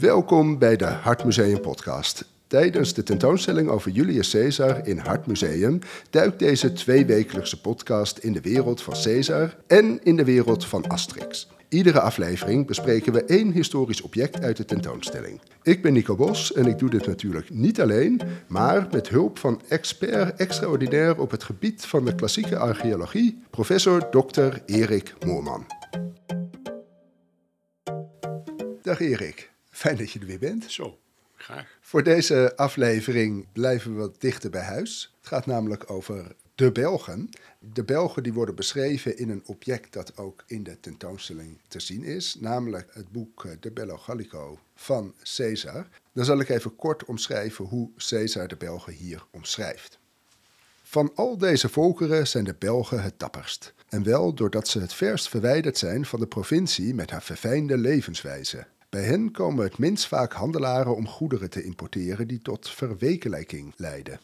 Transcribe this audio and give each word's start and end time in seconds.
Welkom 0.00 0.58
bij 0.58 0.76
de 0.76 0.84
Hartmuseum 0.84 1.60
podcast. 1.60 2.24
Tijdens 2.46 2.94
de 2.94 3.02
tentoonstelling 3.02 3.68
over 3.68 3.90
Julius 3.90 4.30
Caesar 4.30 4.86
in 4.86 4.98
Hartmuseum 4.98 5.78
duikt 6.10 6.38
deze 6.38 6.72
tweewekelijkse 6.72 7.60
podcast 7.60 8.18
in 8.18 8.32
de 8.32 8.40
wereld 8.40 8.82
van 8.82 8.94
Caesar 9.02 9.56
en 9.66 10.00
in 10.02 10.16
de 10.16 10.24
wereld 10.24 10.66
van 10.66 10.86
Asterix. 10.86 11.48
Iedere 11.68 12.00
aflevering 12.00 12.66
bespreken 12.66 13.12
we 13.12 13.24
één 13.24 13.52
historisch 13.52 14.00
object 14.00 14.40
uit 14.40 14.56
de 14.56 14.64
tentoonstelling. 14.64 15.40
Ik 15.62 15.82
ben 15.82 15.92
Nico 15.92 16.16
Bos 16.16 16.52
en 16.52 16.66
ik 16.66 16.78
doe 16.78 16.90
dit 16.90 17.06
natuurlijk 17.06 17.50
niet 17.50 17.80
alleen, 17.80 18.20
maar 18.48 18.86
met 18.90 19.08
hulp 19.08 19.38
van 19.38 19.60
expert 19.68 20.38
extraordinair 20.40 21.20
op 21.20 21.30
het 21.30 21.42
gebied 21.42 21.84
van 21.84 22.04
de 22.04 22.14
klassieke 22.14 22.56
archeologie, 22.56 23.42
professor 23.50 24.10
Dr. 24.10 24.56
Erik 24.66 25.14
Moorman. 25.26 25.66
Dag 28.82 29.00
Erik, 29.00 29.54
fijn 29.76 29.96
dat 29.96 30.10
je 30.10 30.18
er 30.18 30.26
weer 30.26 30.38
bent. 30.38 30.72
Zo, 30.72 30.98
graag. 31.36 31.78
Voor 31.80 32.02
deze 32.02 32.56
aflevering 32.56 33.46
blijven 33.52 33.94
we 33.94 33.98
wat 33.98 34.20
dichter 34.20 34.50
bij 34.50 34.62
huis. 34.62 35.14
Het 35.18 35.26
gaat 35.26 35.46
namelijk 35.46 35.90
over 35.90 36.34
de 36.54 36.72
Belgen. 36.72 37.28
De 37.58 37.84
Belgen 37.84 38.22
die 38.22 38.32
worden 38.32 38.54
beschreven 38.54 39.18
in 39.18 39.30
een 39.30 39.42
object 39.46 39.92
dat 39.92 40.16
ook 40.16 40.44
in 40.46 40.62
de 40.62 40.80
tentoonstelling 40.80 41.60
te 41.68 41.80
zien 41.80 42.04
is, 42.04 42.36
namelijk 42.40 42.88
het 42.92 43.12
boek 43.12 43.44
eh, 43.44 43.52
De 43.60 43.70
Bello 43.70 43.96
Gallico 43.96 44.58
van 44.74 45.14
Caesar. 45.36 45.88
Dan 46.12 46.24
zal 46.24 46.40
ik 46.40 46.48
even 46.48 46.76
kort 46.76 47.04
omschrijven 47.04 47.64
hoe 47.64 47.90
Caesar 48.08 48.48
de 48.48 48.56
Belgen 48.56 48.92
hier 48.92 49.26
omschrijft. 49.30 49.98
Van 50.82 51.12
al 51.14 51.38
deze 51.38 51.68
volkeren 51.68 52.26
zijn 52.26 52.44
de 52.44 52.54
Belgen 52.58 53.02
het 53.02 53.18
dapperst. 53.18 53.74
En 53.88 54.02
wel 54.02 54.34
doordat 54.34 54.68
ze 54.68 54.80
het 54.80 54.92
verst 54.92 55.28
verwijderd 55.28 55.78
zijn 55.78 56.06
van 56.06 56.20
de 56.20 56.26
provincie 56.26 56.94
met 56.94 57.10
haar 57.10 57.22
verfijnde 57.22 57.78
levenswijze. 57.78 58.66
Bij 58.96 59.04
hen 59.04 59.30
komen 59.30 59.64
het 59.64 59.78
minst 59.78 60.06
vaak 60.06 60.32
handelaren 60.32 60.96
om 60.96 61.08
goederen 61.08 61.50
te 61.50 61.62
importeren 61.62 62.28
die 62.28 62.42
tot 62.42 62.70
verwekelijking 62.70 63.72
leiden. 63.76 64.20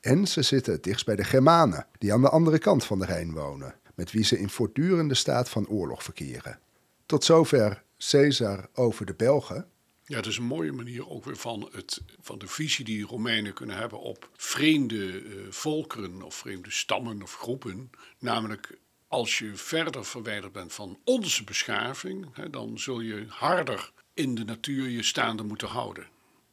En 0.00 0.26
ze 0.26 0.42
zitten 0.42 0.72
het 0.72 0.82
dichtst 0.82 1.06
bij 1.06 1.16
de 1.16 1.24
Germanen, 1.24 1.86
die 1.98 2.12
aan 2.12 2.20
de 2.20 2.28
andere 2.28 2.58
kant 2.58 2.84
van 2.84 2.98
de 2.98 3.04
Rijn 3.04 3.32
wonen, 3.32 3.74
met 3.94 4.12
wie 4.12 4.24
ze 4.24 4.38
in 4.38 4.48
voortdurende 4.48 5.14
staat 5.14 5.48
van 5.48 5.68
oorlog 5.68 6.02
verkeren. 6.02 6.58
Tot 7.06 7.24
zover 7.24 7.82
Caesar 7.98 8.68
over 8.74 9.06
de 9.06 9.14
Belgen. 9.14 9.66
Ja, 10.04 10.16
het 10.16 10.26
is 10.26 10.36
een 10.36 10.44
mooie 10.44 10.72
manier 10.72 11.08
ook 11.08 11.24
weer 11.24 11.36
van, 11.36 11.68
het, 11.72 12.02
van 12.20 12.38
de 12.38 12.46
visie 12.46 12.84
die 12.84 13.06
Romeinen 13.06 13.52
kunnen 13.52 13.76
hebben 13.76 14.00
op 14.00 14.30
vreemde 14.36 15.22
uh, 15.22 15.36
volkeren 15.50 16.22
of 16.22 16.34
vreemde 16.34 16.70
stammen 16.70 17.22
of 17.22 17.34
groepen. 17.34 17.90
Namelijk 18.18 18.78
als 19.08 19.38
je 19.38 19.56
verder 19.56 20.04
verwijderd 20.04 20.52
bent 20.52 20.72
van 20.72 20.98
onze 21.04 21.44
beschaving, 21.44 22.26
hè, 22.32 22.50
dan 22.50 22.78
zul 22.78 23.00
je 23.00 23.24
harder 23.28 23.92
in 24.18 24.34
de 24.34 24.44
natuur 24.44 24.88
je 24.88 25.02
staande 25.02 25.42
moeten 25.42 25.68
houden. 25.68 26.06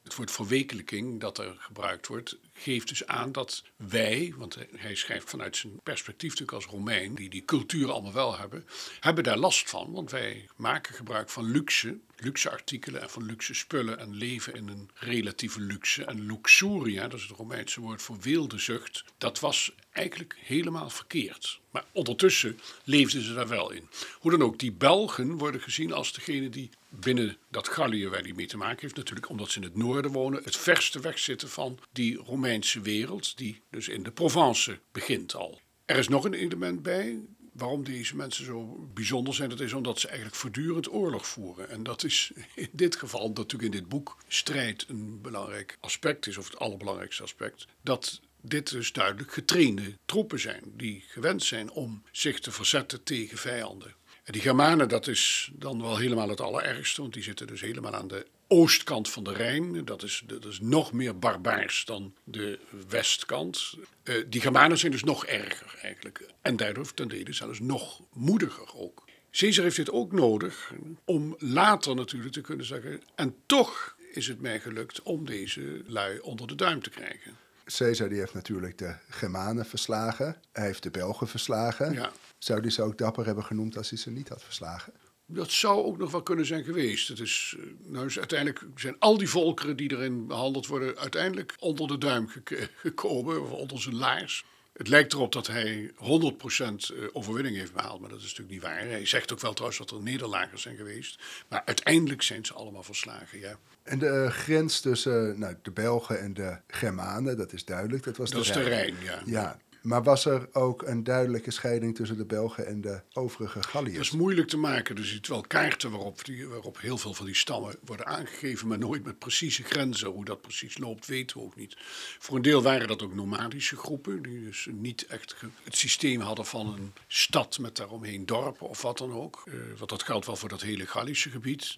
Het 0.04 0.16
woord 0.16 0.32
verwekelijking 0.32 1.20
dat 1.20 1.38
er 1.38 1.56
gebruikt 1.60 2.08
wordt, 2.08 2.38
geeft 2.58 2.88
dus 2.88 3.08
aan 3.08 3.32
dat 3.32 3.64
wij, 3.76 4.34
want 4.38 4.58
hij 4.76 4.96
schrijft 4.96 5.30
vanuit 5.30 5.58
zijn 5.58 5.80
perspectief 5.84 6.30
natuurlijk 6.30 6.58
als 6.58 6.66
Romein, 6.66 7.16
die 7.16 7.30
die 7.30 7.46
cultuur 7.46 7.92
allemaal 7.92 8.14
wel 8.14 8.38
hebben, 8.38 8.66
hebben 9.00 9.24
daar 9.24 9.38
last 9.38 9.70
van. 9.70 9.92
Want 9.92 10.12
wij 10.12 10.48
maken 10.56 10.94
gebruik 10.94 11.30
van 11.30 11.52
luxe, 11.52 11.98
luxe 12.18 12.50
artikelen 12.50 13.02
en 13.02 13.10
van 13.10 13.26
luxe 13.26 13.54
spullen 13.54 14.00
en 14.00 14.16
leven 14.16 14.54
in 14.54 14.68
een 14.68 14.90
relatieve 14.94 15.62
luxe. 15.62 16.06
En 16.06 16.26
luxuria, 16.26 17.08
dat 17.08 17.20
is 17.20 17.28
het 17.28 17.38
Romeinse 17.38 17.82
woord 17.82 18.02
voor 18.02 18.20
weeldezucht, 18.20 19.04
dat 19.18 19.40
was 19.40 19.72
eigenlijk 19.92 20.38
helemaal 20.40 20.90
verkeerd. 20.90 21.60
Maar 21.72 21.86
ondertussen 21.92 22.60
leefden 22.84 23.22
ze 23.22 23.34
daar 23.34 23.48
wel 23.48 23.72
in. 23.72 23.90
Hoe 24.20 24.32
dan 24.32 24.44
ook, 24.44 24.60
die 24.60 24.72
Belgen 24.72 25.38
worden 25.38 25.62
gezien 25.62 25.94
als 25.94 26.14
degene 26.14 26.50
die 26.50 26.70
binnen 26.90 27.38
dat 27.50 27.68
Gallië 27.68 28.08
waar 28.08 28.24
die 28.24 28.34
mee 28.34 28.46
te 28.46 28.58
maken 28.58 28.82
heeft, 28.82 28.96
natuurlijk 28.96 29.30
omdat 29.30 29.52
ze 29.52 29.58
in 29.58 29.64
het 29.64 29.76
noorden 29.76 30.12
wonen, 30.12 30.44
het 30.44 30.58
verste 30.58 31.00
wegzitten 31.00 31.50
van 31.50 31.80
die 31.92 32.22
Romeinse 32.46 32.82
wereld, 32.82 33.38
die 33.38 33.62
dus 33.70 33.88
in 33.88 34.04
de 34.04 34.12
Provence 34.12 34.80
begint 34.92 35.36
al. 35.36 35.60
Er 35.86 35.98
is 35.98 36.08
nog 36.08 36.26
een 36.26 36.34
element 36.34 36.82
bij, 36.82 37.20
waarom 37.54 37.84
deze 37.84 38.16
mensen 38.16 38.46
zo 38.46 38.90
bijzonder 38.94 39.34
zijn, 39.34 39.50
dat 39.50 39.60
is 39.60 39.74
omdat 39.74 40.00
ze 40.00 40.08
eigenlijk 40.08 40.38
voortdurend 40.38 40.92
oorlog 40.92 41.28
voeren. 41.28 41.70
En 41.70 41.84
dat 41.84 42.04
is 42.04 42.32
in 42.56 42.70
dit 42.72 42.96
geval, 42.96 43.28
natuurlijk 43.28 43.64
in 43.74 43.80
dit 43.80 43.90
boek, 43.90 44.18
strijd 44.28 44.86
een 44.88 45.22
belangrijk 45.22 45.78
aspect 45.80 46.28
is, 46.28 46.38
of 46.38 46.46
het 46.46 46.60
allerbelangrijkste 46.60 47.24
aspect, 47.24 47.68
dat 47.82 48.22
dit 48.42 48.70
dus 48.70 48.92
duidelijk 48.92 49.34
getrainde 49.34 49.98
troepen 50.06 50.40
zijn, 50.40 50.64
die 50.66 51.04
gewend 51.08 51.44
zijn 51.44 51.72
om 51.72 52.04
zich 52.12 52.40
te 52.40 52.52
verzetten 52.52 53.04
tegen 53.04 53.38
vijanden. 53.38 53.94
En 54.24 54.34
die 54.34 54.42
Germanen, 54.42 54.90
dat 54.90 55.08
is 55.08 55.52
dan 55.54 55.82
wel 55.82 55.98
helemaal 55.98 56.30
het 56.30 56.42
allerergste, 56.42 57.02
want 57.02 57.14
die 57.14 57.24
zitten 57.24 57.48
dus 57.48 57.62
helemaal 57.62 57.96
aan 57.96 58.08
de 58.08 58.26
oostkant 58.48 59.10
van 59.10 59.24
de 59.24 59.34
Rijn. 59.34 59.86
Dat 59.86 60.04
is, 60.04 60.24
dat 60.26 60.46
is 60.46 60.60
nog 60.60 60.92
meer 60.94 61.20
barbaars 61.20 61.86
dan 61.86 62.14
de 62.24 62.60
westkant. 62.88 63.74
Uh, 64.04 64.26
die 64.28 64.42
Germanen 64.42 64.78
zijn 64.78 64.92
dus 64.92 65.04
nog 65.04 65.26
erger 65.26 65.80
eigenlijk. 65.82 66.26
En 66.42 66.56
daardoor 66.56 66.94
ten 66.94 67.08
dele 67.08 67.34
zelfs 67.34 67.60
nog 67.60 68.02
moediger 68.14 68.76
ook. 68.76 69.04
Caesar 69.32 69.64
heeft 69.64 69.76
dit 69.76 69.92
ook 69.92 70.12
nodig 70.12 70.74
om 71.06 71.36
later 71.40 71.96
natuurlijk 71.96 72.34
te 72.34 72.42
kunnen 72.42 72.66
zeggen. 72.66 73.02
En 73.16 73.36
toch 73.46 73.96
is 74.12 74.28
het 74.28 74.42
mij 74.42 74.60
gelukt 74.60 75.02
om 75.02 75.26
deze 75.26 75.82
lui 75.86 76.20
onder 76.20 76.48
de 76.48 76.56
duim 76.56 76.82
te 76.82 76.90
krijgen. 76.90 77.38
Caesar 77.66 78.10
die 78.10 78.20
heeft 78.20 78.34
natuurlijk 78.34 78.78
de 78.78 78.96
Germanen 79.10 79.66
verslagen. 79.66 80.36
Hij 80.52 80.66
heeft 80.66 80.84
de 80.84 80.92
Belgen 80.92 81.28
verslagen. 81.28 81.94
Ja. 81.94 82.12
Zou 82.38 82.60
hij 82.62 82.70
ze 82.70 82.82
ook 82.82 82.98
dapper 82.98 83.26
hebben 83.26 83.44
genoemd 83.44 83.78
als 83.78 83.90
hij 83.90 84.00
ze 84.00 84.12
niet 84.12 84.30
had 84.30 84.44
verslagen? 84.44 84.94
Dat 85.28 85.52
zou 85.52 85.84
ook 85.84 85.98
nog 85.98 86.12
wel 86.12 86.24
kunnen 86.24 86.46
zijn 86.46 86.64
geweest. 86.64 87.08
Het 87.08 87.20
is, 87.20 87.56
eh, 87.60 87.66
nou 87.92 88.06
is 88.06 88.20
uiteindelijk 88.20 88.66
zijn 88.76 88.96
al 89.00 89.18
die 89.18 89.30
volkeren 89.30 89.78
die 89.78 89.92
erin 89.92 90.28
behandeld 90.28 90.68
worden, 90.68 90.98
uiteindelijk 90.98 91.56
onder 91.60 91.88
de 91.88 91.98
duim 91.98 92.30
gekomen, 92.76 93.42
of 93.42 93.52
onder 93.52 93.82
zijn 93.82 93.96
laars. 93.96 94.46
Het 94.74 94.88
lijkt 94.88 95.14
erop 95.14 95.32
dat 95.32 95.48
hij 95.48 95.92
100% 95.96 96.92
eh, 96.94 97.04
overwinning 97.14 97.56
heeft 97.58 97.74
behaald, 97.74 98.00
maar 98.00 98.10
dat 98.10 98.18
is 98.20 98.24
natuurlijk 98.26 98.52
niet 98.52 98.62
waar. 98.62 98.80
Hij 98.80 99.06
zegt 99.06 99.32
ook 99.34 99.40
wel 99.40 99.54
trouwens 99.54 99.80
dat 99.80 99.92
er 99.92 100.02
nederlagers 100.02 100.62
zijn 100.62 100.76
geweest. 100.76 101.20
Maar 101.48 101.62
uiteindelijk 101.66 102.22
zijn 102.22 102.46
ze 102.46 102.54
allemaal 102.54 102.84
verslagen, 102.84 103.40
ja. 103.40 103.58
En 103.84 104.00
de 104.00 104.06
uh, 104.06 104.32
grens 104.32 104.80
tussen 104.80 105.40
nou, 105.40 105.56
de 105.62 105.72
Belgen 105.72 106.20
en 106.20 106.34
de 106.34 106.58
Germanen, 106.68 107.38
dat 107.38 107.54
is 107.54 107.66
duidelijk. 107.66 108.04
Dat 108.04 108.18
was 108.18 108.30
dat 108.30 108.44
de 108.44 108.50
is 108.50 108.56
Rijn. 108.56 108.66
de 108.66 108.70
Rijn, 108.70 108.96
ja. 109.04 109.22
Ja, 109.26 109.60
maar 109.86 110.04
was 110.04 110.26
er 110.26 110.50
ook 110.52 110.82
een 110.82 111.04
duidelijke 111.04 111.52
scheiding 111.52 111.96
tussen 111.96 112.18
de 112.18 112.26
Belgen 112.26 112.68
en 112.68 112.82
de 112.82 113.02
overige 113.14 113.64
Galliërs? 113.64 113.96
Dat 113.96 114.06
is 114.06 114.12
moeilijk 114.12 114.48
te 114.48 114.58
maken. 114.58 114.98
Er 114.98 115.06
zitten 115.06 115.32
wel 115.32 115.42
kaarten 115.42 115.92
waarop, 115.92 116.22
waarop 116.50 116.80
heel 116.80 116.98
veel 116.98 117.14
van 117.14 117.26
die 117.26 117.36
stammen 117.36 117.76
worden 117.86 118.06
aangegeven, 118.06 118.68
maar 118.68 118.78
nooit 118.78 119.04
met 119.04 119.20
precieze 119.20 119.64
grenzen. 119.64 120.10
Hoe 120.10 120.26
dat 120.26 120.42
precies 120.42 120.78
loopt, 120.78 121.06
weten 121.06 121.38
we 121.38 121.44
ook 121.44 121.56
niet. 121.56 121.78
Voor 122.20 122.36
een 122.36 122.42
deel 122.42 122.62
waren 122.62 122.88
dat 122.88 123.04
ook 123.04 123.16
nomadische 123.16 123.76
groepen, 123.76 124.22
die 124.22 124.44
dus 124.44 124.68
niet 124.72 125.06
echt 125.06 125.36
het 125.64 125.76
systeem 125.76 126.22
hadden 126.22 126.46
van 126.46 126.74
een 126.74 126.94
stad 127.08 127.60
met 127.60 127.76
daaromheen 127.76 128.26
dorpen 128.26 128.68
of 128.68 128.82
wat 128.82 128.98
dan 128.98 129.12
ook. 129.12 129.44
Uh, 129.46 129.54
want 129.78 129.90
dat 129.90 130.04
geldt 130.04 130.26
wel 130.26 130.36
voor 130.36 130.50
dat 130.50 130.62
hele 130.62 130.86
Gallische 130.86 131.30
gebied. 131.30 131.78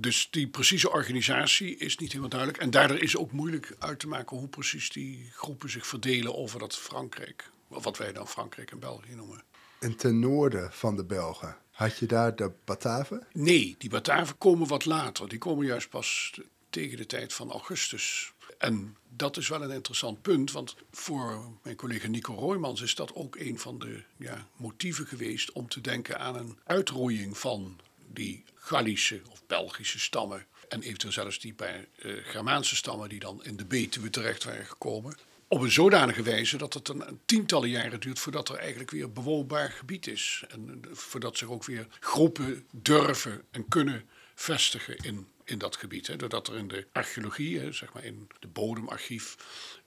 Dus 0.00 0.28
die 0.30 0.48
precieze 0.48 0.90
organisatie 0.90 1.76
is 1.76 1.96
niet 1.96 2.08
helemaal 2.08 2.30
duidelijk. 2.30 2.62
En 2.62 2.70
daardoor 2.70 2.98
is 2.98 3.16
ook 3.16 3.32
moeilijk 3.32 3.76
uit 3.78 3.98
te 3.98 4.08
maken 4.08 4.36
hoe 4.36 4.48
precies 4.48 4.90
die 4.90 5.30
groepen 5.32 5.70
zich 5.70 5.86
verdelen 5.86 6.36
over 6.36 6.58
dat 6.58 6.76
Frankrijk. 6.76 7.50
Wat 7.68 7.98
wij 7.98 8.12
dan 8.12 8.28
Frankrijk 8.28 8.70
en 8.70 8.78
België 8.78 9.14
noemen. 9.14 9.42
En 9.80 9.96
ten 9.96 10.18
noorden 10.18 10.72
van 10.72 10.96
de 10.96 11.04
Belgen, 11.04 11.56
had 11.70 11.98
je 11.98 12.06
daar 12.06 12.36
de 12.36 12.52
Bataven? 12.64 13.26
Nee, 13.32 13.74
die 13.78 13.90
Bataven 13.90 14.38
komen 14.38 14.68
wat 14.68 14.84
later. 14.84 15.28
Die 15.28 15.38
komen 15.38 15.66
juist 15.66 15.88
pas 15.88 16.40
tegen 16.70 16.96
de 16.96 17.06
tijd 17.06 17.32
van 17.32 17.50
Augustus. 17.50 18.32
En 18.58 18.96
dat 19.08 19.36
is 19.36 19.48
wel 19.48 19.62
een 19.62 19.70
interessant 19.70 20.22
punt, 20.22 20.52
want 20.52 20.76
voor 20.90 21.50
mijn 21.62 21.76
collega 21.76 22.08
Nico 22.08 22.34
Roymans 22.34 22.80
is 22.80 22.94
dat 22.94 23.14
ook 23.14 23.36
een 23.36 23.58
van 23.58 23.78
de 23.78 24.02
ja, 24.16 24.48
motieven 24.56 25.06
geweest 25.06 25.52
om 25.52 25.68
te 25.68 25.80
denken 25.80 26.18
aan 26.18 26.36
een 26.36 26.58
uitroeiing 26.64 27.38
van 27.38 27.80
die 28.12 28.44
Gallische 28.68 29.20
of 29.30 29.46
Belgische 29.46 29.98
stammen. 29.98 30.46
En 30.68 30.82
eventueel 30.82 31.12
zelfs 31.12 31.40
die 31.40 31.54
bij 31.54 31.88
uh, 31.98 32.24
Germaanse 32.24 32.76
stammen 32.76 33.08
die 33.08 33.18
dan 33.18 33.44
in 33.44 33.56
de 33.56 33.64
Betuwe 33.64 34.10
terecht 34.10 34.44
waren 34.44 34.66
gekomen. 34.66 35.16
Op 35.48 35.60
een 35.60 35.70
zodanige 35.70 36.22
wijze 36.22 36.56
dat 36.56 36.74
het 36.74 36.88
een, 36.88 37.20
tientallen 37.24 37.68
jaren 37.68 38.00
duurt 38.00 38.18
voordat 38.18 38.48
er 38.48 38.56
eigenlijk 38.56 38.90
weer 38.90 39.12
bewoonbaar 39.12 39.70
gebied 39.70 40.06
is. 40.06 40.44
En 40.48 40.82
uh, 40.84 40.94
voordat 40.94 41.38
zich 41.38 41.48
ook 41.48 41.64
weer 41.64 41.86
groepen 42.00 42.66
durven 42.70 43.44
en 43.50 43.68
kunnen 43.68 44.08
vestigen 44.34 44.96
in, 44.96 45.26
in 45.44 45.58
dat 45.58 45.76
gebied. 45.76 46.06
Hè. 46.06 46.16
Doordat 46.16 46.48
er 46.48 46.56
in 46.56 46.68
de 46.68 46.86
archeologie, 46.92 47.58
hè, 47.58 47.72
zeg 47.72 47.92
maar 47.92 48.04
in 48.04 48.28
de 48.38 48.48
bodemarchief, 48.48 49.36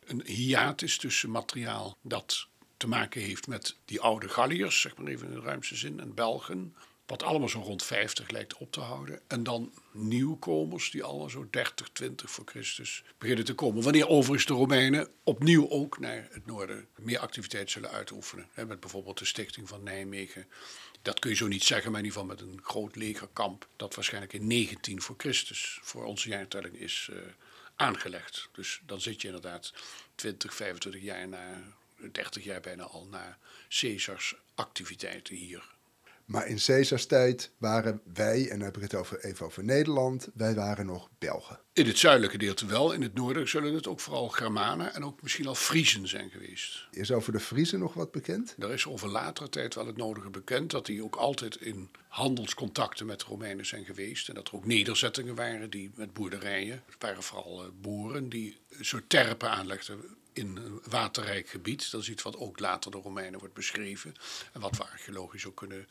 een 0.05 0.21
hiatus 0.25 0.97
tussen 0.97 1.31
materiaal 1.31 1.97
dat 2.01 2.47
te 2.77 2.87
maken 2.87 3.21
heeft 3.21 3.47
met 3.47 3.75
die 3.85 4.01
oude 4.01 4.29
Galliërs, 4.29 4.81
zeg 4.81 4.97
maar 4.97 5.07
even 5.07 5.27
in 5.27 5.33
de 5.33 5.39
ruimste 5.39 5.75
zin, 5.75 5.99
en 5.99 6.13
Belgen 6.13 6.75
Wat 7.11 7.23
allemaal 7.23 7.49
zo 7.49 7.59
rond 7.59 7.83
50 7.83 8.29
lijkt 8.29 8.57
op 8.57 8.71
te 8.71 8.79
houden. 8.79 9.21
En 9.27 9.43
dan 9.43 9.73
nieuwkomers 9.91 10.91
die 10.91 11.03
allemaal 11.03 11.29
zo 11.29 11.47
30, 11.49 11.89
20 11.89 12.31
voor 12.31 12.45
Christus 12.45 13.03
beginnen 13.17 13.45
te 13.45 13.53
komen. 13.53 13.83
Wanneer 13.83 14.07
overigens 14.07 14.45
de 14.45 14.53
Romeinen 14.53 15.07
opnieuw 15.23 15.69
ook 15.69 15.99
naar 15.99 16.27
het 16.31 16.45
noorden 16.45 16.87
meer 16.95 17.19
activiteit 17.19 17.71
zullen 17.71 17.89
uitoefenen. 17.89 18.47
Met 18.55 18.79
bijvoorbeeld 18.79 19.17
de 19.17 19.25
stichting 19.25 19.67
van 19.67 19.83
Nijmegen. 19.83 20.47
Dat 21.01 21.19
kun 21.19 21.29
je 21.29 21.35
zo 21.35 21.47
niet 21.47 21.63
zeggen, 21.63 21.91
maar 21.91 21.99
in 21.99 22.05
ieder 22.05 22.21
geval 22.21 22.35
met 22.35 22.45
een 22.45 22.59
groot 22.63 22.95
legerkamp. 22.95 23.67
Dat 23.75 23.95
waarschijnlijk 23.95 24.33
in 24.33 24.47
19 24.47 25.01
voor 25.01 25.15
Christus 25.17 25.79
voor 25.81 26.03
onze 26.03 26.29
jaartelling 26.29 26.79
is 26.79 27.09
uh, 27.11 27.17
aangelegd. 27.75 28.49
Dus 28.51 28.81
dan 28.85 29.01
zit 29.01 29.21
je 29.21 29.27
inderdaad 29.27 29.73
20, 30.15 30.55
25 30.55 31.01
jaar 31.01 31.27
na, 31.27 31.63
30 32.11 32.43
jaar 32.43 32.61
bijna 32.61 32.83
al 32.83 33.07
na 33.07 33.37
Caesars 33.69 34.35
activiteiten 34.55 35.35
hier. 35.35 35.79
Maar 36.31 36.47
in 36.47 36.57
Caesars 36.65 37.05
tijd 37.05 37.51
waren 37.57 38.01
wij, 38.13 38.41
en 38.41 38.57
dan 38.57 38.65
heb 38.65 38.75
ik 38.75 38.81
het 38.81 38.95
over, 38.95 39.23
even 39.23 39.45
over 39.45 39.63
Nederland, 39.63 40.29
wij 40.33 40.55
waren 40.55 40.85
nog 40.85 41.09
Belgen. 41.19 41.59
In 41.73 41.87
het 41.87 41.97
zuidelijke 41.97 42.37
gedeelte 42.37 42.65
wel, 42.65 42.91
in 42.91 43.01
het 43.01 43.13
noorden 43.13 43.49
zullen 43.49 43.73
het 43.73 43.87
ook 43.87 43.99
vooral 43.99 44.29
Germanen 44.29 44.93
en 44.93 45.05
ook 45.05 45.21
misschien 45.21 45.47
al 45.47 45.55
Friezen 45.55 46.07
zijn 46.07 46.29
geweest. 46.29 46.87
Is 46.91 47.11
over 47.11 47.31
de 47.31 47.39
Friezen 47.39 47.79
nog 47.79 47.93
wat 47.93 48.11
bekend? 48.11 48.55
Er 48.59 48.71
is 48.71 48.87
over 48.87 49.09
latere 49.09 49.49
tijd 49.49 49.75
wel 49.75 49.85
het 49.85 49.97
nodige 49.97 50.29
bekend 50.29 50.71
dat 50.71 50.85
die 50.85 51.03
ook 51.03 51.15
altijd 51.15 51.55
in 51.55 51.89
handelscontacten 52.07 53.05
met 53.05 53.19
de 53.19 53.25
Romeinen 53.25 53.65
zijn 53.65 53.85
geweest. 53.85 54.29
En 54.29 54.35
dat 54.35 54.47
er 54.47 54.55
ook 54.55 54.65
nederzettingen 54.65 55.35
waren 55.35 55.69
die 55.69 55.91
met 55.95 56.13
boerderijen, 56.13 56.83
het 56.85 56.95
waren 56.99 57.23
vooral 57.23 57.63
eh, 57.63 57.69
boeren 57.81 58.29
die 58.29 58.57
een 58.69 58.85
soort 58.85 59.09
terpen 59.09 59.49
aanlegden 59.49 59.99
in 60.33 60.57
een 60.57 60.81
waterrijk 60.89 61.49
gebied. 61.49 61.91
Dat 61.91 62.01
is 62.01 62.09
iets 62.09 62.23
wat 62.23 62.37
ook 62.37 62.59
later 62.59 62.91
door 62.91 63.01
Romeinen 63.01 63.39
wordt 63.39 63.53
beschreven. 63.53 64.15
En 64.53 64.61
wat 64.61 64.77
we 64.77 64.83
archeologisch 64.83 65.45
ook 65.45 65.55
kunnen, 65.55 65.87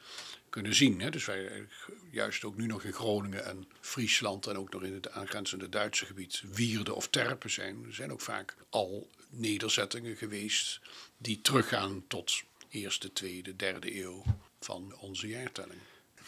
kunnen 0.48 0.74
zien. 0.74 1.00
Hè. 1.00 1.10
Dus 1.10 1.24
wij 1.24 1.66
juist 2.10 2.44
ook 2.44 2.56
nu 2.56 2.66
nog 2.66 2.84
in 2.84 2.92
Groningen 2.92 3.44
en 3.44 3.68
Friesland 3.80 4.46
en 4.46 4.56
ook 4.56 4.72
nog 4.72 4.82
in 4.82 4.94
het 4.94 5.10
aangrenzende 5.10 5.68
Duitse 5.68 6.06
gebied 6.06 6.42
wierden 6.52 6.94
of 6.94 7.08
terpen 7.08 7.50
zijn. 7.50 7.86
Zijn 7.90 8.12
ook 8.12 8.20
vaak 8.20 8.56
al 8.70 9.08
nederzettingen 9.28 10.16
geweest 10.16 10.80
die 11.16 11.40
teruggaan 11.40 12.04
tot 12.06 12.42
eerste, 12.68 13.12
tweede, 13.12 13.56
derde 13.56 14.00
eeuw 14.02 14.24
van 14.60 14.94
onze 14.98 15.28
jaartelling 15.28 15.80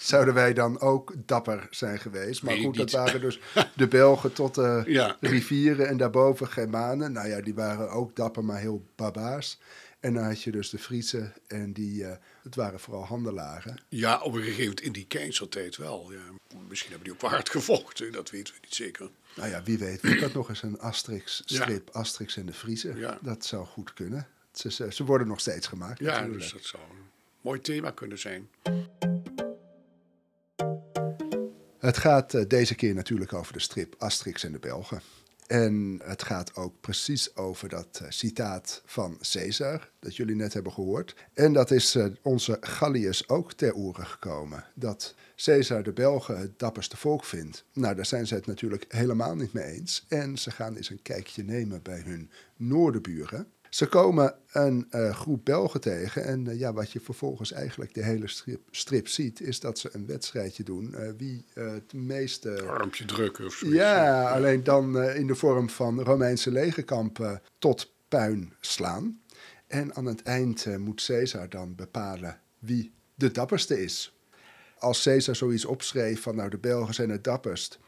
zouden 0.02 0.34
wij 0.34 0.52
dan 0.52 0.80
ook 0.80 1.14
dapper 1.26 1.66
zijn 1.70 1.98
geweest. 1.98 2.42
Maar 2.42 2.56
goed, 2.56 2.76
dat 2.76 2.90
waren 2.90 3.20
dus 3.20 3.40
de 3.76 3.88
Belgen 3.88 4.32
tot 4.32 4.54
de 4.54 5.14
rivieren 5.20 5.88
en 5.88 5.96
daarboven 5.96 6.48
Germanen. 6.48 7.12
Nou 7.12 7.28
ja, 7.28 7.40
die 7.40 7.54
waren 7.54 7.90
ook 7.90 8.16
dapper, 8.16 8.44
maar 8.44 8.60
heel 8.60 8.86
barbaars. 8.96 9.58
En 10.00 10.14
dan 10.14 10.24
had 10.24 10.42
je 10.42 10.50
dus 10.50 10.70
de 10.70 10.78
Friese 10.78 11.32
en 11.46 11.72
die, 11.72 12.02
uh, 12.02 12.10
het 12.42 12.54
waren 12.54 12.80
vooral 12.80 13.04
handelaren. 13.04 13.80
Ja, 13.88 14.20
op 14.20 14.34
een 14.34 14.42
gegeven 14.42 14.60
moment 14.62 14.80
in 14.80 14.92
die 14.92 15.06
keizertijd 15.06 15.76
wel. 15.76 16.12
Ja. 16.12 16.58
Misschien 16.68 16.90
hebben 16.90 17.08
die 17.08 17.16
ook 17.16 17.20
wel 17.22 17.30
hard 17.30 17.48
gevochten, 17.48 18.12
dat 18.12 18.30
weten 18.30 18.54
we 18.54 18.60
niet 18.62 18.74
zeker. 18.74 19.10
Nou 19.36 19.48
ja, 19.48 19.62
wie 19.62 19.78
weet 19.78 20.02
wordt 20.02 20.20
dat 20.20 20.32
nog 20.32 20.48
eens 20.48 20.62
een 20.62 20.78
Asterix-strip, 20.78 21.90
Asterix 21.90 22.36
en 22.36 22.46
de 22.46 22.52
Friese. 22.52 22.94
Ja. 22.96 23.18
Dat 23.20 23.44
zou 23.44 23.66
goed 23.66 23.94
kunnen. 23.94 24.26
Ze, 24.52 24.92
ze, 24.92 25.04
worden 25.04 25.26
nog 25.26 25.40
steeds 25.40 25.66
gemaakt 25.66 25.98
Ja, 25.98 26.06
natuurlijk. 26.06 26.40
dus 26.40 26.52
dat 26.52 26.64
zou 26.64 26.82
een 26.82 27.06
mooi 27.40 27.60
thema 27.60 27.90
kunnen 27.90 28.18
zijn. 28.18 28.48
Het 31.82 31.98
gaat 31.98 32.34
eh, 32.34 32.42
deze 32.48 32.74
keer 32.74 32.94
natuurlijk 32.94 33.32
over 33.32 33.52
de 33.52 33.60
strip 33.60 33.94
Asterix 33.98 34.44
en 34.44 34.52
de 34.52 34.58
Belgen. 34.58 35.00
En 35.46 36.00
het 36.04 36.22
gaat 36.22 36.56
ook 36.56 36.80
precies 36.80 37.36
over 37.36 37.68
dat 37.68 38.00
uh, 38.02 38.08
citaat 38.10 38.82
van 38.84 39.18
Caesar, 39.32 39.90
dat 39.98 40.16
jullie 40.16 40.34
net 40.34 40.52
hebben 40.52 40.72
gehoord. 40.72 41.14
En 41.34 41.52
dat 41.52 41.70
is 41.70 41.96
uh, 41.96 42.06
onze 42.22 42.56
Gallius 42.60 43.28
ook 43.28 43.52
ter 43.52 43.74
oren 43.74 44.06
gekomen. 44.06 44.64
Dat 44.74 45.14
Caesar 45.36 45.82
de 45.82 45.92
Belgen 45.92 46.38
het 46.38 46.58
dapperste 46.58 46.96
volk 46.96 47.24
vindt. 47.24 47.64
Nou, 47.72 47.94
daar 47.94 48.06
zijn 48.06 48.26
ze 48.26 48.34
het 48.34 48.46
natuurlijk 48.46 48.84
helemaal 48.88 49.34
niet 49.34 49.52
mee 49.52 49.64
eens. 49.64 50.04
En 50.08 50.38
ze 50.38 50.50
gaan 50.50 50.76
eens 50.76 50.90
een 50.90 51.02
kijkje 51.02 51.44
nemen 51.44 51.82
bij 51.82 52.00
hun 52.00 52.30
noordenburen. 52.56 53.46
Ze 53.72 53.86
komen 53.86 54.34
een 54.52 54.86
uh, 54.90 55.14
groep 55.14 55.44
Belgen 55.44 55.80
tegen. 55.80 56.24
En 56.24 56.46
uh, 56.46 56.58
ja, 56.58 56.72
wat 56.72 56.92
je 56.92 57.00
vervolgens 57.00 57.52
eigenlijk 57.52 57.94
de 57.94 58.02
hele 58.02 58.28
strip, 58.28 58.60
strip 58.70 59.08
ziet, 59.08 59.40
is 59.40 59.60
dat 59.60 59.78
ze 59.78 59.88
een 59.92 60.06
wedstrijdje 60.06 60.62
doen. 60.62 60.94
Uh, 60.98 61.10
wie 61.16 61.44
het 61.54 61.92
meeste. 61.92 62.62
Armpje 62.62 63.04
drukken 63.04 63.46
of 63.46 63.54
zo. 63.54 63.68
Ja, 63.68 64.30
alleen 64.30 64.64
dan 64.64 65.02
in 65.02 65.26
de 65.26 65.34
vorm 65.34 65.70
van 65.70 66.00
Romeinse 66.00 66.50
legerkampen 66.50 67.42
tot 67.58 67.92
puin 68.08 68.52
slaan. 68.60 69.20
En 69.66 69.94
aan 69.94 70.06
het 70.06 70.22
eind 70.22 70.78
moet 70.78 71.04
Caesar 71.06 71.48
dan 71.48 71.74
bepalen 71.74 72.40
wie 72.58 72.92
de 73.14 73.30
dapperste 73.30 73.82
is. 73.82 74.16
Als 74.78 75.02
Caesar 75.02 75.36
zoiets 75.36 75.64
opschreef 75.64 76.22
van 76.22 76.36
nou 76.36 76.50
de 76.50 76.58
Belgen 76.58 76.94
zijn 76.94 77.10
het 77.10 77.24
dapperst 77.24 77.78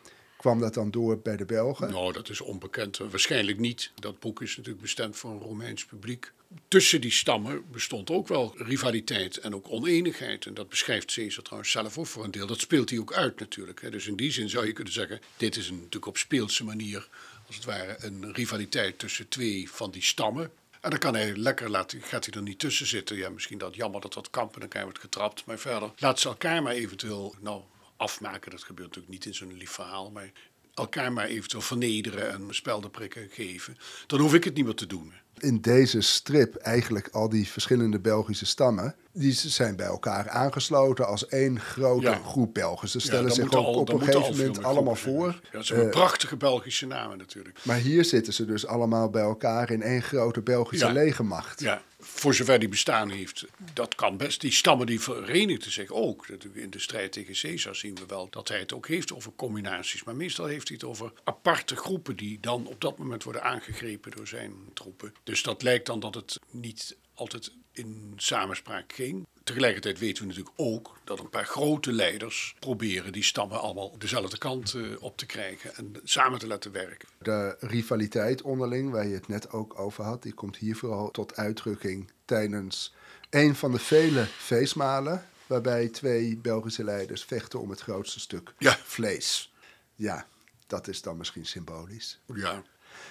Kwam 0.44 0.60
dat 0.60 0.74
dan 0.74 0.90
door 0.90 1.18
bij 1.18 1.36
de 1.36 1.44
Belgen? 1.44 1.90
Nou, 1.90 2.12
dat 2.12 2.28
is 2.28 2.40
onbekend. 2.40 2.96
Waarschijnlijk 2.96 3.58
niet. 3.58 3.90
Dat 3.94 4.20
boek 4.20 4.42
is 4.42 4.56
natuurlijk 4.56 4.82
bestemd 4.82 5.16
voor 5.16 5.30
een 5.30 5.38
Romeins 5.38 5.84
publiek. 5.84 6.32
Tussen 6.68 7.00
die 7.00 7.10
stammen 7.10 7.64
bestond 7.72 8.10
ook 8.10 8.28
wel 8.28 8.54
rivaliteit 8.56 9.36
en 9.36 9.54
ook 9.54 9.70
oneenigheid. 9.70 10.46
En 10.46 10.54
dat 10.54 10.68
beschrijft 10.68 11.14
Caesar 11.14 11.42
trouwens 11.42 11.72
zelf 11.72 11.98
ook 11.98 12.06
voor 12.06 12.24
een 12.24 12.30
deel. 12.30 12.46
Dat 12.46 12.60
speelt 12.60 12.90
hij 12.90 12.98
ook 12.98 13.12
uit 13.12 13.40
natuurlijk. 13.40 13.90
Dus 13.90 14.06
in 14.06 14.16
die 14.16 14.32
zin 14.32 14.48
zou 14.48 14.66
je 14.66 14.72
kunnen 14.72 14.92
zeggen, 14.92 15.20
dit 15.36 15.56
is 15.56 15.68
een, 15.68 15.74
natuurlijk 15.74 16.06
op 16.06 16.18
speelse 16.18 16.64
manier, 16.64 17.08
als 17.46 17.56
het 17.56 17.64
ware, 17.64 17.96
een 18.00 18.32
rivaliteit 18.32 18.98
tussen 18.98 19.28
twee 19.28 19.70
van 19.70 19.90
die 19.90 20.02
stammen. 20.02 20.50
En 20.80 20.90
dan 20.90 20.98
kan 20.98 21.14
hij 21.14 21.36
lekker 21.36 21.70
laten, 21.70 22.02
gaat 22.02 22.24
hij 22.24 22.34
er 22.34 22.42
niet 22.42 22.58
tussen 22.58 22.86
zitten. 22.86 23.16
Ja, 23.16 23.30
misschien 23.30 23.58
dat 23.58 23.74
jammer 23.74 24.00
dat 24.00 24.12
dat 24.12 24.30
kamp 24.30 24.54
en 24.60 24.68
dan 24.68 24.82
wordt 24.82 24.98
getrapt. 24.98 25.44
Maar 25.46 25.58
verder, 25.58 25.90
laat 25.96 26.20
ze 26.20 26.28
elkaar 26.28 26.62
maar 26.62 26.72
eventueel, 26.72 27.34
nou, 27.40 27.62
afmaken. 27.96 28.50
Dat 28.50 28.62
gebeurt 28.62 28.88
natuurlijk 28.88 29.14
niet 29.14 29.24
in 29.24 29.34
zo'n 29.34 29.56
lief 29.56 29.70
verhaal, 29.70 30.10
maar 30.10 30.32
elkaar 30.74 31.12
maar 31.12 31.26
eventueel 31.26 31.62
vernederen 31.62 32.32
en 32.32 32.46
speldenprikken 32.50 33.28
geven. 33.30 33.76
Dan 34.06 34.20
hoef 34.20 34.34
ik 34.34 34.44
het 34.44 34.54
niet 34.54 34.64
meer 34.64 34.74
te 34.74 34.86
doen. 34.86 35.12
In 35.38 35.60
deze 35.60 36.00
strip 36.00 36.54
eigenlijk 36.54 37.08
al 37.08 37.28
die 37.28 37.48
verschillende 37.48 38.00
Belgische 38.00 38.46
stammen, 38.46 38.94
die 39.12 39.32
zijn 39.32 39.76
bij 39.76 39.86
elkaar 39.86 40.28
aangesloten 40.28 41.06
als 41.06 41.26
één 41.26 41.60
grote 41.60 42.18
groep 42.24 42.54
Belgen. 42.54 42.88
Ze 42.88 43.00
stellen 43.00 43.30
zich 43.30 43.52
ook 43.52 43.76
op 43.76 43.92
een 43.92 44.00
gegeven 44.00 44.36
moment 44.36 44.62
allemaal 44.62 44.94
voor. 44.94 45.40
Ja, 45.52 45.62
ze 45.62 45.74
hebben 45.74 45.92
uh, 45.92 45.98
prachtige 45.98 46.36
Belgische 46.36 46.86
namen 46.86 47.18
natuurlijk. 47.18 47.58
Maar 47.62 47.76
hier 47.76 48.04
zitten 48.04 48.32
ze 48.32 48.44
dus 48.44 48.66
allemaal 48.66 49.10
bij 49.10 49.22
elkaar 49.22 49.70
in 49.70 49.82
één 49.82 50.02
grote 50.02 50.42
Belgische 50.42 50.92
legermacht. 50.92 51.60
Ja, 51.60 51.82
voor 52.04 52.34
zover 52.34 52.58
die 52.58 52.68
bestaan 52.68 53.10
heeft, 53.10 53.44
dat 53.72 53.94
kan 53.94 54.16
best. 54.16 54.40
Die 54.40 54.52
stammen 54.52 54.86
die 54.86 55.00
verenigden 55.00 55.72
zich 55.72 55.90
ook. 55.90 56.26
In 56.52 56.70
de 56.70 56.78
strijd 56.78 57.12
tegen 57.12 57.34
Caesar 57.34 57.74
zien 57.74 57.94
we 57.94 58.06
wel 58.06 58.28
dat 58.30 58.48
hij 58.48 58.58
het 58.58 58.72
ook 58.72 58.88
heeft 58.88 59.12
over 59.12 59.32
combinaties. 59.36 60.04
Maar 60.04 60.16
meestal 60.16 60.46
heeft 60.46 60.68
hij 60.68 60.76
het 60.80 60.86
over 60.86 61.12
aparte 61.24 61.76
groepen 61.76 62.16
die 62.16 62.40
dan 62.40 62.66
op 62.66 62.80
dat 62.80 62.98
moment 62.98 63.22
worden 63.22 63.42
aangegrepen 63.42 64.10
door 64.10 64.28
zijn 64.28 64.52
troepen. 64.74 65.14
Dus 65.22 65.42
dat 65.42 65.62
lijkt 65.62 65.86
dan 65.86 66.00
dat 66.00 66.14
het 66.14 66.40
niet 66.50 66.96
altijd 67.14 67.52
in 67.72 68.12
samenspraak 68.16 68.92
ging. 68.92 69.26
Tegelijkertijd 69.44 69.98
weten 69.98 70.22
we 70.22 70.28
natuurlijk 70.28 70.56
ook 70.56 70.96
dat 71.04 71.18
een 71.18 71.28
paar 71.28 71.46
grote 71.46 71.92
leiders 71.92 72.54
proberen 72.58 73.12
die 73.12 73.22
stammen 73.22 73.60
allemaal 73.60 73.98
dezelfde 73.98 74.38
kant 74.38 74.74
uh, 74.74 75.02
op 75.02 75.16
te 75.16 75.26
krijgen 75.26 75.76
en 75.76 75.92
samen 76.04 76.38
te 76.38 76.46
laten 76.46 76.72
werken. 76.72 77.08
De 77.18 77.56
rivaliteit 77.60 78.42
onderling, 78.42 78.90
waar 78.90 79.06
je 79.06 79.14
het 79.14 79.28
net 79.28 79.50
ook 79.50 79.78
over 79.78 80.04
had, 80.04 80.22
die 80.22 80.32
komt 80.32 80.56
hier 80.56 80.76
vooral 80.76 81.10
tot 81.10 81.36
uitdrukking 81.36 82.10
tijdens 82.24 82.94
een 83.30 83.54
van 83.54 83.72
de 83.72 83.78
vele 83.78 84.24
feestmalen 84.24 85.26
waarbij 85.46 85.88
twee 85.88 86.36
Belgische 86.36 86.84
leiders 86.84 87.24
vechten 87.24 87.60
om 87.60 87.70
het 87.70 87.80
grootste 87.80 88.20
stuk 88.20 88.54
ja. 88.58 88.78
vlees. 88.82 89.52
Ja, 89.94 90.26
dat 90.66 90.88
is 90.88 91.02
dan 91.02 91.16
misschien 91.16 91.46
symbolisch. 91.46 92.20
Ja. 92.34 92.62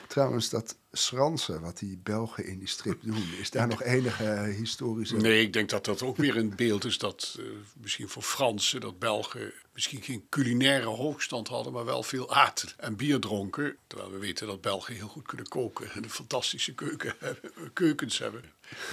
Trouwens, 0.08 0.50
dat 0.50 0.78
schransen 0.92 1.62
wat 1.62 1.78
die 1.78 1.98
Belgen 1.98 2.46
in 2.46 2.60
die 2.60 2.68
strip 2.68 3.02
doen, 3.02 3.34
is 3.40 3.50
daar 3.50 3.68
nog 3.68 3.84
enige 3.84 4.54
historische... 4.58 5.16
Nee, 5.16 5.42
ik 5.42 5.54
denk 5.54 5.70
dat 5.70 5.86
dat 5.86 6.02
ook 6.02 6.18
weer 6.18 6.38
een 6.38 6.56
beeld 6.56 6.86
is 6.86 6.98
dat 6.98 7.38
uh, 7.40 7.46
misschien 7.74 8.10
voor 8.10 8.22
Fransen, 8.22 8.82
dat 8.82 9.00
Belgen 9.00 9.54
misschien 9.74 10.02
geen 10.02 10.26
culinaire 10.30 10.86
hoogstand 10.86 11.48
hadden, 11.48 11.74
maar 11.74 11.86
wel 11.86 12.04
veel 12.04 12.34
aten 12.34 12.70
en 12.78 12.96
bier 12.96 13.20
dronken. 13.20 13.78
Terwijl 13.88 14.12
we 14.12 14.18
weten 14.18 14.48
dat 14.48 14.62
Belgen 14.62 14.96
heel 14.96 15.08
goed 15.08 15.28
kunnen 15.28 15.48
koken 15.48 15.92
en 15.92 16.04
een 16.04 16.10
fantastische 16.10 16.74
keuken 16.74 17.16
hebben, 17.20 17.52
keukens 17.74 18.18
hebben. 18.18 18.44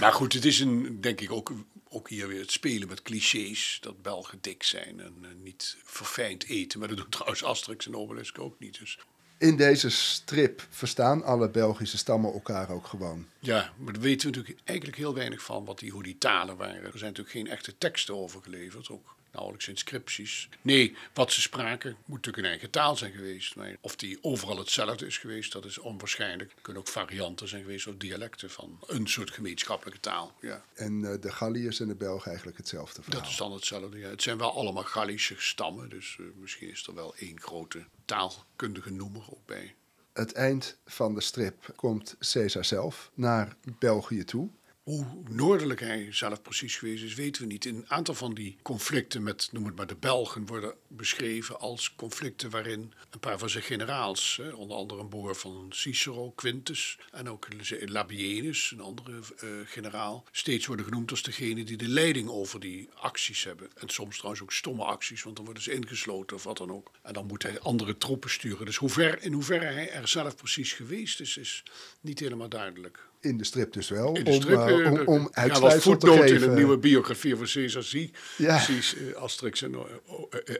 Maar 0.00 0.12
goed, 0.12 0.32
het 0.32 0.44
is 0.44 0.60
een, 0.60 1.00
denk 1.00 1.20
ik 1.20 1.32
ook, 1.32 1.52
ook 1.88 2.08
hier 2.08 2.28
weer 2.28 2.40
het 2.40 2.52
spelen 2.52 2.88
met 2.88 3.02
clichés. 3.02 3.78
Dat 3.80 4.02
Belgen 4.02 4.38
dik 4.40 4.62
zijn 4.62 5.00
en 5.00 5.14
uh, 5.22 5.28
niet 5.42 5.76
verfijnd 5.84 6.44
eten. 6.44 6.78
Maar 6.78 6.88
dat 6.88 6.96
doet 6.96 7.10
trouwens 7.10 7.44
Asterix 7.44 7.86
en 7.86 7.96
Obelix 7.96 8.36
ook 8.36 8.58
niet. 8.58 8.78
Dus 8.78 8.98
in 9.40 9.56
deze 9.56 9.90
strip 9.90 10.66
verstaan 10.70 11.22
alle 11.22 11.48
Belgische 11.48 11.98
stammen 11.98 12.32
elkaar 12.32 12.70
ook 12.70 12.86
gewoon. 12.86 13.26
Ja, 13.38 13.72
maar 13.76 13.92
daar 13.92 14.02
weten 14.02 14.30
we 14.30 14.36
natuurlijk 14.36 14.62
eigenlijk 14.64 14.98
heel 14.98 15.14
weinig 15.14 15.42
van 15.42 15.64
wat 15.64 15.78
die, 15.78 15.90
hoe 15.90 16.02
die 16.02 16.18
talen 16.18 16.56
waren. 16.56 16.74
Er 16.84 16.98
zijn 16.98 17.10
natuurlijk 17.10 17.30
geen 17.30 17.48
echte 17.48 17.78
teksten 17.78 18.14
over 18.14 18.42
geleverd. 18.42 18.90
Ook 18.90 19.14
nauwelijks 19.32 19.68
inscripties. 19.68 20.48
Nee, 20.62 20.96
wat 21.14 21.32
ze 21.32 21.40
spraken 21.40 21.90
moet 21.90 22.16
natuurlijk 22.16 22.44
een 22.44 22.50
eigen 22.50 22.70
taal 22.70 22.96
zijn 22.96 23.12
geweest. 23.12 23.56
Maar 23.56 23.76
of 23.80 23.96
die 23.96 24.18
overal 24.22 24.58
hetzelfde 24.58 25.06
is 25.06 25.18
geweest, 25.18 25.52
dat 25.52 25.64
is 25.64 25.78
onwaarschijnlijk. 25.78 26.50
Er 26.50 26.62
kunnen 26.62 26.82
ook 26.82 26.88
varianten 26.88 27.48
zijn 27.48 27.62
geweest 27.62 27.86
of 27.86 27.94
dialecten 27.96 28.50
van 28.50 28.78
een 28.86 29.06
soort 29.06 29.30
gemeenschappelijke 29.30 30.00
taal. 30.00 30.36
Ja. 30.40 30.64
En 30.74 30.92
uh, 31.02 31.14
de 31.20 31.32
Galliërs 31.32 31.80
en 31.80 31.88
de 31.88 31.94
Belgen 31.94 32.28
eigenlijk 32.28 32.58
hetzelfde 32.58 33.02
verhaal? 33.02 33.20
Dat 33.20 33.30
is 33.30 33.36
dan 33.36 33.52
hetzelfde, 33.52 33.98
ja. 33.98 34.08
Het 34.08 34.22
zijn 34.22 34.38
wel 34.38 34.52
allemaal 34.52 34.84
Gallische 34.84 35.34
stammen, 35.38 35.88
dus 35.88 36.16
uh, 36.20 36.26
misschien 36.34 36.70
is 36.70 36.86
er 36.86 36.94
wel 36.94 37.14
één 37.16 37.40
grote 37.40 37.84
taalkundige 38.04 38.92
noemer 38.92 39.22
ook 39.30 39.46
bij. 39.46 39.74
Het 40.12 40.32
eind 40.32 40.76
van 40.86 41.14
de 41.14 41.20
strip 41.20 41.72
komt 41.76 42.16
Caesar 42.32 42.64
zelf 42.64 43.10
naar 43.14 43.56
België 43.78 44.24
toe. 44.24 44.48
Hoe 44.82 45.06
noordelijk 45.28 45.80
hij 45.80 46.08
zelf 46.10 46.42
precies 46.42 46.76
geweest 46.76 47.02
is, 47.02 47.14
weten 47.14 47.42
we 47.42 47.48
niet. 47.48 47.64
Een 47.64 47.84
aantal 47.88 48.14
van 48.14 48.34
die 48.34 48.56
conflicten 48.62 49.22
met, 49.22 49.48
noem 49.52 49.66
het 49.66 49.76
maar, 49.76 49.86
de 49.86 49.96
Belgen 49.96 50.46
worden 50.46 50.74
beschreven 50.88 51.60
als 51.60 51.94
conflicten 51.94 52.50
waarin 52.50 52.92
een 53.10 53.20
paar 53.20 53.38
van 53.38 53.50
zijn 53.50 53.62
generaals, 53.62 54.40
onder 54.54 54.76
andere 54.76 55.00
een 55.00 55.08
boer 55.08 55.34
van 55.34 55.66
Cicero, 55.70 56.30
Quintus, 56.30 56.98
en 57.12 57.28
ook 57.28 57.46
Labienus, 57.80 58.70
een 58.70 58.80
andere 58.80 59.12
uh, 59.12 59.50
generaal, 59.64 60.24
steeds 60.30 60.66
worden 60.66 60.84
genoemd 60.84 61.10
als 61.10 61.22
degene 61.22 61.64
die 61.64 61.76
de 61.76 61.88
leiding 61.88 62.28
over 62.28 62.60
die 62.60 62.88
acties 62.94 63.44
hebben. 63.44 63.70
En 63.74 63.88
soms 63.88 64.16
trouwens 64.16 64.42
ook 64.42 64.52
stomme 64.52 64.84
acties, 64.84 65.22
want 65.22 65.36
dan 65.36 65.44
worden 65.44 65.62
ze 65.62 65.72
ingesloten 65.72 66.36
of 66.36 66.44
wat 66.44 66.56
dan 66.56 66.72
ook. 66.72 66.90
En 67.02 67.12
dan 67.12 67.26
moet 67.26 67.42
hij 67.42 67.60
andere 67.60 67.96
troepen 67.96 68.30
sturen. 68.30 68.66
Dus 68.66 68.78
in 69.20 69.32
hoeverre 69.32 69.64
hij 69.64 69.90
er 69.90 70.08
zelf 70.08 70.36
precies 70.36 70.72
geweest 70.72 71.20
is, 71.20 71.36
is 71.36 71.62
niet 72.00 72.18
helemaal 72.18 72.48
duidelijk. 72.48 73.08
In 73.20 73.38
de 73.38 73.44
strip 73.44 73.72
dus 73.72 73.88
wel. 73.88 74.16
In 74.16 74.24
de 74.24 74.32
strip, 74.32 74.58
om, 74.58 74.68
uh, 74.68 74.90
om, 74.90 75.06
om 75.06 75.30
ja, 75.32 75.60
wat 75.60 75.82
voetnoot 75.82 76.30
in 76.30 76.40
de 76.40 76.48
nieuwe 76.48 76.78
biografie 76.78 77.36
van 77.36 77.46
Caesar 77.46 77.82
zie. 77.82 78.10
Ja. 78.36 78.64
Precies, 78.64 78.94
uh, 78.94 79.14
Asterix 79.14 79.62
en, 79.62 79.74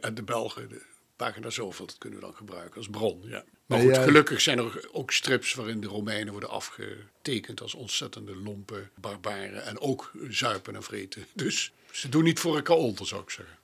en 0.01 0.15
de 0.15 0.23
Belgen, 0.23 0.69
de 0.69 0.83
pagina 1.17 1.51
zoveel, 1.51 1.87
dat 1.87 1.99
kunnen 1.99 2.19
we 2.19 2.25
dan 2.25 2.35
gebruiken 2.35 2.77
als 2.77 2.89
bron. 2.89 3.21
Ja. 3.23 3.45
Maar 3.67 3.79
Nee, 3.79 3.87
goed, 3.87 3.97
ja. 3.97 4.03
gelukkig 4.03 4.41
zijn 4.41 4.59
er 4.59 4.89
ook 4.93 5.13
strips 5.13 5.55
waarin 5.55 5.81
de 5.81 5.87
Romeinen 5.87 6.33
worden 6.33 6.51
afgetekend 6.51 7.61
als 7.61 7.75
ontzettende 7.75 8.37
lompe 8.37 8.89
barbaren. 8.95 9.65
En 9.65 9.81
ook 9.81 10.13
zuipen 10.29 10.75
en 10.75 10.83
vreten. 10.83 11.27
Dus 11.33 11.73
ze 11.91 12.09
doen 12.09 12.25
niet 12.25 12.39
voor 12.39 12.57
elkaar 12.57 12.77
onder, 12.77 13.07
zou 13.07 13.23
ik 13.23 13.31
zeggen. 13.31 13.57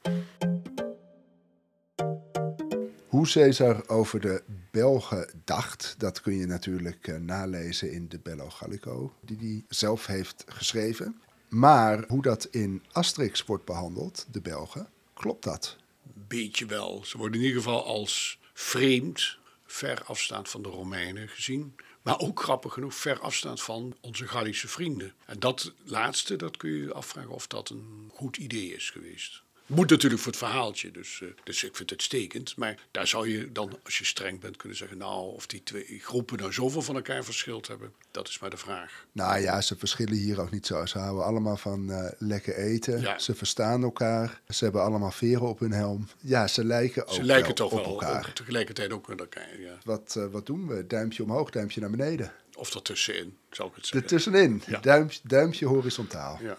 Hoe 3.06 3.28
Caesar 3.28 3.88
over 3.88 4.20
de 4.20 4.42
Belgen 4.76 5.30
dacht, 5.44 5.94
dat 5.98 6.20
kun 6.20 6.36
je 6.36 6.46
natuurlijk 6.46 7.08
eh, 7.08 7.16
nalezen 7.16 7.92
in 7.92 8.08
de 8.08 8.18
Bello 8.18 8.50
Gallico, 8.50 9.12
die 9.20 9.36
hij 9.38 9.64
zelf 9.68 10.06
heeft 10.06 10.44
geschreven. 10.46 11.20
Maar 11.48 12.04
hoe 12.08 12.22
dat 12.22 12.44
in 12.44 12.82
Asterix 12.92 13.44
wordt 13.44 13.64
behandeld, 13.64 14.26
de 14.30 14.40
Belgen, 14.40 14.88
klopt 15.14 15.44
dat? 15.44 15.76
beetje 16.02 16.66
wel. 16.66 17.04
Ze 17.04 17.18
worden 17.18 17.40
in 17.40 17.46
ieder 17.46 17.62
geval 17.62 17.84
als 17.84 18.38
vreemd, 18.52 19.38
ver 19.66 20.02
afstaand 20.04 20.48
van 20.48 20.62
de 20.62 20.68
Romeinen 20.68 21.28
gezien. 21.28 21.74
Maar 22.02 22.18
ook 22.18 22.42
grappig 22.42 22.72
genoeg 22.72 22.94
ver 22.94 23.20
afstaand 23.20 23.62
van 23.62 23.96
onze 24.00 24.28
Gallische 24.28 24.68
vrienden. 24.68 25.14
En 25.26 25.40
dat 25.40 25.72
laatste, 25.84 26.36
dat 26.36 26.56
kun 26.56 26.70
je 26.70 26.92
afvragen 26.92 27.30
of 27.30 27.46
dat 27.46 27.70
een 27.70 28.10
goed 28.12 28.36
idee 28.36 28.74
is 28.74 28.90
geweest. 28.90 29.42
Moet 29.66 29.90
natuurlijk 29.90 30.22
voor 30.22 30.32
het 30.32 30.40
verhaaltje, 30.40 30.90
dus, 30.90 31.20
eh, 31.22 31.28
dus 31.44 31.56
ik 31.64 31.76
vind 31.76 31.78
het 31.78 31.98
uitstekend. 31.98 32.56
Maar 32.56 32.78
daar 32.90 33.06
zou 33.06 33.28
je 33.30 33.52
dan, 33.52 33.78
als 33.84 33.98
je 33.98 34.04
streng 34.04 34.40
bent, 34.40 34.56
kunnen 34.56 34.78
zeggen... 34.78 34.98
nou, 34.98 35.34
of 35.34 35.46
die 35.46 35.62
twee 35.62 36.00
groepen 36.02 36.38
nou 36.38 36.52
zoveel 36.52 36.82
van 36.82 36.94
elkaar 36.94 37.24
verschild 37.24 37.68
hebben, 37.68 37.92
dat 38.10 38.28
is 38.28 38.38
maar 38.38 38.50
de 38.50 38.56
vraag. 38.56 39.06
Nou 39.12 39.40
ja, 39.40 39.60
ze 39.60 39.76
verschillen 39.76 40.16
hier 40.16 40.40
ook 40.40 40.50
niet 40.50 40.66
zo. 40.66 40.86
Ze 40.86 40.98
houden 40.98 41.24
allemaal 41.24 41.56
van 41.56 41.90
eh, 41.90 42.12
lekker 42.18 42.56
eten. 42.56 43.00
Ja. 43.00 43.18
Ze 43.18 43.34
verstaan 43.34 43.82
elkaar. 43.82 44.40
Ze 44.48 44.64
hebben 44.64 44.82
allemaal 44.82 45.10
veren 45.10 45.48
op 45.48 45.58
hun 45.58 45.72
helm. 45.72 46.08
Ja, 46.20 46.46
ze 46.46 46.64
lijken 46.64 47.06
ook 47.06 47.14
Ze 47.14 47.22
lijken 47.22 47.54
toch 47.54 47.72
op 47.72 47.84
wel 47.84 48.00
elkaar. 48.00 48.32
tegelijkertijd 48.32 48.92
ook 48.92 49.08
met 49.08 49.20
elkaar, 49.20 49.60
ja. 49.60 49.78
Wat, 49.84 50.14
eh, 50.16 50.26
wat 50.26 50.46
doen 50.46 50.66
we? 50.66 50.86
Duimpje 50.86 51.22
omhoog, 51.22 51.50
duimpje 51.50 51.80
naar 51.80 51.90
beneden. 51.90 52.32
Of 52.54 52.74
ertussenin, 52.74 53.36
zou 53.50 53.68
ik 53.68 53.74
het 53.74 53.86
zeggen. 53.86 54.02
Ertussenin. 54.02 54.62
Ja. 54.66 55.08
Duimpje 55.22 55.66
horizontaal. 55.66 56.38
Ja. 56.42 56.56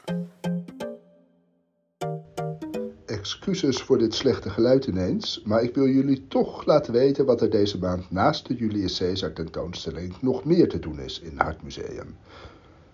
Excuses 3.38 3.82
voor 3.82 3.98
dit 3.98 4.14
slechte 4.14 4.50
geluid 4.50 4.86
ineens, 4.86 5.42
maar 5.46 5.64
ik 5.64 5.76
wil 5.76 5.88
jullie 5.88 6.28
toch 6.28 6.66
laten 6.66 6.94
weten 6.94 7.26
wat 7.26 7.42
er 7.42 7.50
deze 7.50 7.80
maand 7.80 8.12
naast 8.12 8.48
de 8.48 8.56
Julius 8.56 8.98
Caesar 8.98 9.34
tentoonstelling 9.34 10.22
nog 10.22 10.44
meer 10.44 10.70
te 10.70 10.80
doen 10.80 11.00
is 11.00 11.20
in 11.20 11.38
Hartmuseum. 11.38 12.16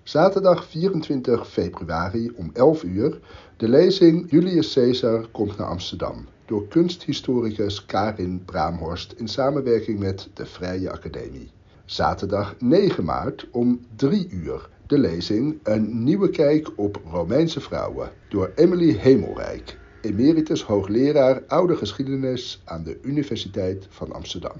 Zaterdag 0.04 0.66
24 0.66 1.50
februari 1.50 2.32
om 2.36 2.50
11 2.54 2.84
uur 2.84 3.20
de 3.58 3.68
lezing 3.68 4.32
Julius 4.32 4.74
Caesar 4.74 5.28
komt 5.32 5.58
naar 5.58 5.68
Amsterdam 5.68 6.26
door 6.46 6.68
kunsthistoricus 6.68 7.86
Karin 7.86 8.46
Braamhorst 8.46 9.12
in 9.12 9.28
samenwerking 9.28 10.00
met 10.00 10.30
de 10.34 10.46
Vrije 10.46 10.92
Academie. 10.92 11.52
Zaterdag 11.86 12.56
9 12.60 13.04
maart 13.04 13.48
om 13.52 13.80
3 13.96 14.28
uur 14.30 14.70
de 14.88 14.98
lezing 14.98 15.60
Een 15.64 16.04
nieuwe 16.04 16.30
kijk 16.30 16.72
op 16.76 17.02
Romeinse 17.12 17.62
vrouwen 17.62 18.12
door 18.30 18.52
Emily 18.56 18.92
Hemelrijk, 18.92 19.82
emeritus 20.04 20.64
hoogleraar 20.64 21.44
oude 21.48 21.76
geschiedenis 21.76 22.62
aan 22.66 22.84
de 22.84 23.00
Universiteit 23.02 23.88
van 23.90 24.12
Amsterdam. 24.12 24.56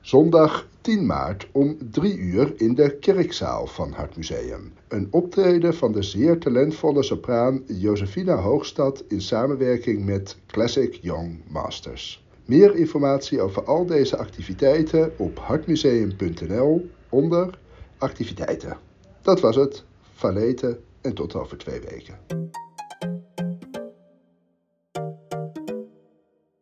Zondag 0.00 0.68
10 0.80 1.06
maart 1.06 1.48
om 1.52 1.76
3 1.90 2.18
uur 2.18 2.52
in 2.56 2.74
de 2.74 2.98
kerkzaal 2.98 3.66
van 3.66 3.92
Hartmuseum. 3.92 4.72
Een 4.88 5.08
optreden 5.10 5.74
van 5.74 5.92
de 5.92 6.02
zeer 6.02 6.38
talentvolle 6.38 7.02
sopraan 7.02 7.62
Josefina 7.66 8.34
Hoogstad 8.34 9.04
in 9.08 9.20
samenwerking 9.20 10.04
met 10.04 10.36
Classic 10.46 10.94
Young 10.94 11.40
Masters. 11.48 12.24
Meer 12.44 12.74
informatie 12.74 13.40
over 13.40 13.64
al 13.64 13.86
deze 13.86 14.16
activiteiten 14.16 15.12
op 15.16 15.38
hartmuseum.nl 15.38 16.90
onder 17.08 17.58
activiteiten. 17.98 18.76
Dat 19.22 19.40
was 19.40 19.56
het. 19.56 19.84
Valete 20.14 20.78
en 21.00 21.14
tot 21.14 21.34
over 21.34 21.58
twee 21.58 21.80
weken. 21.80 22.18